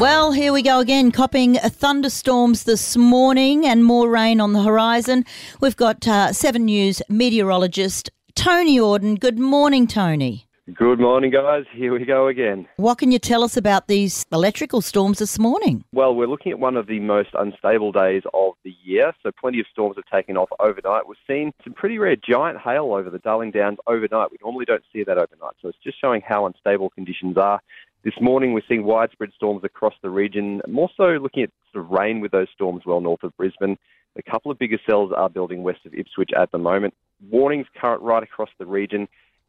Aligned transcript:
Well, 0.00 0.32
here 0.32 0.54
we 0.54 0.62
go 0.62 0.80
again, 0.80 1.12
copping 1.12 1.56
thunderstorms 1.56 2.64
this 2.64 2.96
morning 2.96 3.66
and 3.66 3.84
more 3.84 4.08
rain 4.08 4.40
on 4.40 4.54
the 4.54 4.62
horizon. 4.62 5.26
We've 5.60 5.76
got 5.76 6.08
uh, 6.08 6.32
Seven 6.32 6.64
News 6.64 7.02
meteorologist 7.10 8.08
Tony 8.34 8.78
Auden. 8.78 9.20
Good 9.20 9.38
morning, 9.38 9.86
Tony. 9.86 10.46
Good 10.74 11.00
morning, 11.00 11.30
guys. 11.30 11.64
Here 11.74 11.92
we 11.92 12.06
go 12.06 12.28
again. 12.28 12.66
What 12.76 12.96
can 12.96 13.12
you 13.12 13.18
tell 13.18 13.42
us 13.42 13.58
about 13.58 13.88
these 13.88 14.24
electrical 14.32 14.80
storms 14.80 15.18
this 15.18 15.38
morning? 15.38 15.84
Well, 15.92 16.14
we're 16.14 16.28
looking 16.28 16.52
at 16.52 16.58
one 16.58 16.78
of 16.78 16.86
the 16.86 17.00
most 17.00 17.30
unstable 17.34 17.92
days 17.92 18.22
of 18.32 18.54
the 18.64 18.74
year, 18.82 19.12
so 19.22 19.30
plenty 19.38 19.60
of 19.60 19.66
storms 19.70 19.96
have 19.96 20.04
taken 20.10 20.38
off 20.38 20.48
overnight. 20.60 21.08
We've 21.08 21.18
seen 21.26 21.52
some 21.62 21.74
pretty 21.74 21.98
rare 21.98 22.16
giant 22.16 22.58
hail 22.58 22.94
over 22.94 23.10
the 23.10 23.18
Darling 23.18 23.50
Downs 23.50 23.78
overnight. 23.86 24.30
We 24.30 24.38
normally 24.42 24.64
don't 24.64 24.84
see 24.94 25.04
that 25.04 25.18
overnight, 25.18 25.56
so 25.60 25.68
it's 25.68 25.78
just 25.84 26.00
showing 26.00 26.22
how 26.26 26.46
unstable 26.46 26.88
conditions 26.88 27.36
are. 27.36 27.60
This 28.02 28.14
morning, 28.18 28.54
we're 28.54 28.62
seeing 28.66 28.84
widespread 28.84 29.30
storms 29.36 29.62
across 29.62 29.92
the 30.00 30.08
region. 30.08 30.62
More 30.66 30.88
so, 30.96 31.04
looking 31.20 31.42
at 31.42 31.50
sort 31.70 31.84
of 31.84 31.90
rain 31.90 32.20
with 32.20 32.32
those 32.32 32.48
storms 32.54 32.84
well 32.86 33.02
north 33.02 33.22
of 33.22 33.36
Brisbane. 33.36 33.76
A 34.16 34.22
couple 34.22 34.50
of 34.50 34.58
bigger 34.58 34.78
cells 34.88 35.12
are 35.14 35.28
building 35.28 35.62
west 35.62 35.80
of 35.84 35.92
Ipswich 35.92 36.30
at 36.34 36.50
the 36.50 36.56
moment. 36.56 36.94
Warnings 37.28 37.66
current 37.78 38.00
right 38.00 38.22
across 38.22 38.48
the 38.58 38.64
region, 38.64 39.06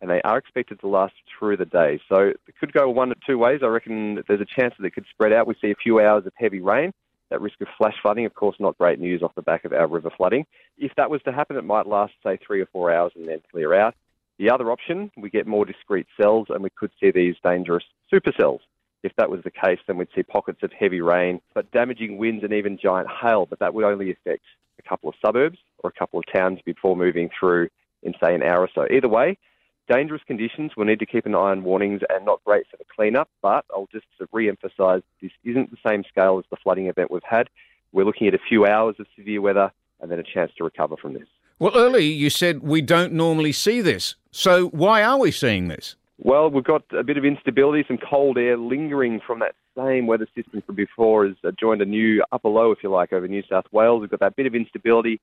and 0.00 0.10
they 0.10 0.20
are 0.22 0.38
expected 0.38 0.80
to 0.80 0.88
last 0.88 1.14
through 1.38 1.56
the 1.58 1.66
day. 1.66 2.00
So 2.08 2.32
it 2.46 2.54
could 2.58 2.72
go 2.72 2.90
one 2.90 3.12
of 3.12 3.18
two 3.24 3.38
ways. 3.38 3.60
I 3.62 3.66
reckon 3.66 4.24
there's 4.26 4.40
a 4.40 4.60
chance 4.60 4.74
that 4.76 4.84
it 4.84 4.90
could 4.92 5.06
spread 5.08 5.32
out. 5.32 5.46
We 5.46 5.54
see 5.60 5.70
a 5.70 5.76
few 5.76 6.00
hours 6.00 6.26
of 6.26 6.32
heavy 6.36 6.60
rain. 6.60 6.92
That 7.30 7.40
risk 7.40 7.60
of 7.60 7.68
flash 7.78 7.94
flooding, 8.02 8.26
of 8.26 8.34
course, 8.34 8.56
not 8.58 8.76
great 8.76 8.98
news 8.98 9.22
off 9.22 9.36
the 9.36 9.42
back 9.42 9.64
of 9.64 9.72
our 9.72 9.86
river 9.86 10.10
flooding. 10.16 10.46
If 10.78 10.96
that 10.96 11.10
was 11.10 11.22
to 11.22 11.32
happen, 11.32 11.56
it 11.56 11.64
might 11.64 11.86
last, 11.86 12.14
say, 12.24 12.40
three 12.44 12.60
or 12.60 12.66
four 12.66 12.92
hours 12.92 13.12
and 13.14 13.28
then 13.28 13.40
clear 13.52 13.72
out. 13.72 13.94
The 14.38 14.50
other 14.50 14.70
option, 14.70 15.10
we 15.16 15.30
get 15.30 15.46
more 15.46 15.64
discrete 15.64 16.06
cells 16.20 16.48
and 16.50 16.62
we 16.62 16.70
could 16.70 16.90
see 17.00 17.10
these 17.10 17.36
dangerous 17.44 17.84
supercells. 18.12 18.60
If 19.02 19.12
that 19.16 19.30
was 19.30 19.42
the 19.42 19.50
case, 19.50 19.78
then 19.86 19.96
we'd 19.96 20.08
see 20.14 20.22
pockets 20.22 20.60
of 20.62 20.72
heavy 20.72 21.00
rain, 21.00 21.40
but 21.54 21.70
damaging 21.72 22.18
winds 22.18 22.44
and 22.44 22.52
even 22.52 22.78
giant 22.78 23.08
hail, 23.10 23.46
but 23.46 23.58
that 23.58 23.74
would 23.74 23.84
only 23.84 24.10
affect 24.12 24.44
a 24.78 24.88
couple 24.88 25.08
of 25.08 25.14
suburbs 25.24 25.58
or 25.78 25.90
a 25.90 25.98
couple 25.98 26.18
of 26.18 26.24
towns 26.32 26.60
before 26.64 26.96
moving 26.96 27.28
through 27.38 27.68
in, 28.02 28.14
say, 28.22 28.34
an 28.34 28.42
hour 28.42 28.60
or 28.60 28.68
so. 28.74 28.86
Either 28.90 29.08
way, 29.08 29.36
dangerous 29.88 30.22
conditions. 30.26 30.72
We'll 30.76 30.86
need 30.86 31.00
to 31.00 31.06
keep 31.06 31.26
an 31.26 31.34
eye 31.34 31.50
on 31.50 31.64
warnings 31.64 32.02
and 32.08 32.24
not 32.24 32.42
great 32.44 32.66
for 32.70 32.76
the 32.76 32.84
cleanup, 32.94 33.28
but 33.42 33.64
I'll 33.70 33.88
just 33.92 34.06
re-emphasise 34.32 35.02
this 35.20 35.32
isn't 35.44 35.70
the 35.70 35.88
same 35.88 36.04
scale 36.08 36.38
as 36.38 36.44
the 36.50 36.56
flooding 36.62 36.86
event 36.86 37.10
we've 37.10 37.22
had. 37.28 37.48
We're 37.92 38.04
looking 38.04 38.28
at 38.28 38.34
a 38.34 38.40
few 38.48 38.66
hours 38.66 38.96
of 38.98 39.06
severe 39.16 39.40
weather 39.40 39.72
and 40.00 40.10
then 40.10 40.18
a 40.18 40.22
chance 40.22 40.52
to 40.58 40.64
recover 40.64 40.96
from 40.96 41.14
this. 41.14 41.28
Well, 41.62 41.76
earlier 41.76 42.00
you 42.00 42.28
said 42.28 42.64
we 42.64 42.82
don't 42.82 43.12
normally 43.12 43.52
see 43.52 43.80
this. 43.82 44.16
So 44.32 44.66
why 44.70 45.04
are 45.04 45.16
we 45.16 45.30
seeing 45.30 45.68
this? 45.68 45.94
Well, 46.18 46.50
we've 46.50 46.64
got 46.64 46.82
a 46.90 47.04
bit 47.04 47.16
of 47.16 47.24
instability, 47.24 47.84
some 47.86 47.98
cold 47.98 48.36
air 48.36 48.56
lingering 48.56 49.20
from 49.24 49.38
that 49.38 49.54
same 49.78 50.08
weather 50.08 50.26
system 50.34 50.64
from 50.66 50.74
before 50.74 51.24
has 51.24 51.36
joined 51.60 51.80
a 51.80 51.84
new 51.84 52.24
upper 52.32 52.48
low, 52.48 52.72
if 52.72 52.78
you 52.82 52.90
like, 52.90 53.12
over 53.12 53.28
New 53.28 53.44
South 53.48 53.66
Wales. 53.70 54.00
We've 54.00 54.10
got 54.10 54.18
that 54.18 54.34
bit 54.34 54.46
of 54.46 54.56
instability, 54.56 55.20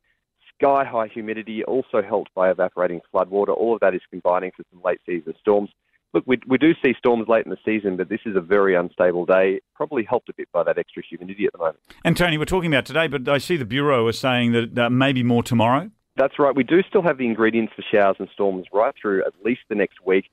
sky 0.55 0.85
high 0.85 1.07
humidity, 1.07 1.65
also 1.65 2.01
helped 2.01 2.33
by 2.33 2.49
evaporating 2.49 3.01
floodwater. 3.13 3.49
All 3.49 3.73
of 3.73 3.81
that 3.81 3.93
is 3.93 4.01
combining 4.09 4.51
for 4.55 4.63
some 4.71 4.81
late 4.81 5.01
season 5.05 5.33
storms. 5.41 5.71
Look, 6.13 6.23
we, 6.25 6.39
we 6.47 6.57
do 6.57 6.71
see 6.81 6.93
storms 6.97 7.27
late 7.27 7.43
in 7.43 7.51
the 7.51 7.57
season, 7.65 7.97
but 7.97 8.07
this 8.07 8.21
is 8.25 8.37
a 8.37 8.41
very 8.41 8.75
unstable 8.75 9.25
day, 9.25 9.59
probably 9.75 10.05
helped 10.05 10.29
a 10.29 10.33
bit 10.33 10.47
by 10.53 10.63
that 10.63 10.77
extra 10.77 11.03
humidity 11.03 11.47
at 11.47 11.51
the 11.51 11.57
moment. 11.57 11.79
And 12.05 12.15
Tony, 12.15 12.37
we're 12.37 12.45
talking 12.45 12.73
about 12.73 12.85
today, 12.85 13.07
but 13.07 13.27
I 13.27 13.39
see 13.39 13.57
the 13.57 13.65
Bureau 13.65 14.07
is 14.07 14.17
saying 14.17 14.53
that 14.53 14.79
uh, 14.79 14.89
maybe 14.89 15.21
more 15.21 15.43
tomorrow. 15.43 15.91
That's 16.19 16.37
right. 16.37 16.53
We 16.53 16.63
do 16.63 16.83
still 16.83 17.01
have 17.01 17.17
the 17.17 17.25
ingredients 17.25 17.71
for 17.73 17.81
showers 17.81 18.17
and 18.19 18.27
storms 18.33 18.65
right 18.73 18.93
through 19.01 19.23
at 19.25 19.31
least 19.45 19.61
the 19.69 19.75
next 19.75 20.05
week. 20.05 20.25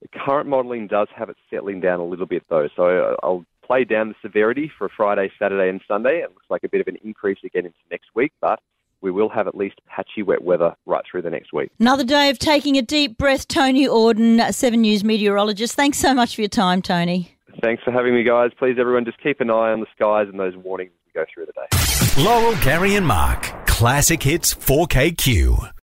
The 0.00 0.08
current 0.08 0.48
modelling 0.48 0.86
does 0.86 1.08
have 1.14 1.28
it 1.28 1.36
settling 1.50 1.80
down 1.80 2.00
a 2.00 2.04
little 2.04 2.24
bit, 2.24 2.44
though. 2.48 2.68
So 2.74 2.84
uh, 2.84 3.16
I'll 3.22 3.44
play 3.62 3.84
down 3.84 4.08
the 4.08 4.14
severity 4.22 4.72
for 4.78 4.88
Friday, 4.88 5.30
Saturday, 5.38 5.68
and 5.68 5.82
Sunday. 5.86 6.22
It 6.22 6.30
looks 6.30 6.46
like 6.48 6.64
a 6.64 6.68
bit 6.70 6.80
of 6.80 6.88
an 6.88 6.96
increase 7.04 7.38
again 7.44 7.66
into 7.66 7.76
next 7.90 8.06
week, 8.14 8.32
but 8.40 8.58
we 9.02 9.10
will 9.10 9.28
have 9.28 9.46
at 9.46 9.54
least 9.54 9.82
patchy 9.86 10.22
wet 10.22 10.42
weather 10.42 10.74
right 10.86 11.04
through 11.10 11.20
the 11.20 11.30
next 11.30 11.52
week. 11.52 11.70
Another 11.78 12.04
day 12.04 12.30
of 12.30 12.38
taking 12.38 12.78
a 12.78 12.82
deep 12.82 13.18
breath. 13.18 13.46
Tony 13.46 13.86
Auden, 13.86 14.50
Seven 14.54 14.80
News 14.80 15.04
meteorologist. 15.04 15.74
Thanks 15.74 15.98
so 15.98 16.14
much 16.14 16.36
for 16.36 16.40
your 16.40 16.48
time, 16.48 16.80
Tony. 16.80 17.36
Thanks 17.60 17.82
for 17.82 17.92
having 17.92 18.14
me, 18.14 18.22
guys. 18.22 18.50
Please, 18.58 18.76
everyone, 18.78 19.04
just 19.04 19.22
keep 19.22 19.42
an 19.42 19.50
eye 19.50 19.72
on 19.72 19.80
the 19.80 19.86
skies 19.94 20.26
and 20.30 20.40
those 20.40 20.56
warnings 20.56 20.92
as 20.94 21.14
we 21.14 21.20
go 21.20 21.26
through 21.32 21.46
the 21.46 21.52
day. 21.52 22.22
Laurel, 22.22 22.56
Gary, 22.62 22.96
and 22.96 23.06
Mark. 23.06 23.63
Classic 23.74 24.22
Hits 24.22 24.54
4KQ. 24.54 25.73